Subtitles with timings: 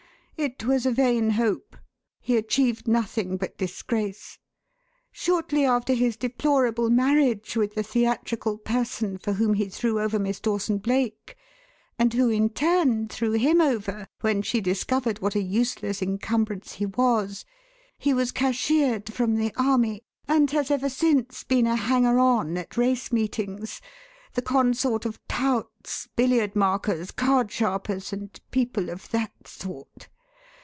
[0.43, 1.77] It was a vain hope.
[2.19, 4.39] He achieved nothing but disgrace.
[5.11, 10.39] Shortly after his deplorable marriage with the theatrical person for whom he threw over Miss
[10.39, 11.37] Dawson Blake
[11.99, 16.87] and who in turn threw him over when she discovered what a useless encumbrance he
[16.87, 17.45] was
[17.99, 22.77] he was cashiered from the army, and has ever since been a hanger on at
[22.77, 23.79] race meetings
[24.33, 30.07] the consort of touts, billiard markers, card sharpers, and people of that sort.